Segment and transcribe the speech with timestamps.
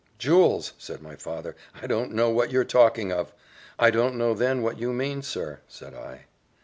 [0.17, 3.31] "Jewels!" said my father; "I don't know what you are talking of."
[3.77, 6.25] "I don't know then what you mean, sir," said I.